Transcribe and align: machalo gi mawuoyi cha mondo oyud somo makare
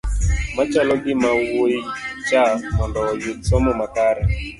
machalo 0.55 0.93
gi 1.03 1.13
mawuoyi 1.23 1.79
cha 2.27 2.43
mondo 2.75 2.99
oyud 3.11 3.37
somo 3.49 3.71
makare 3.79 4.21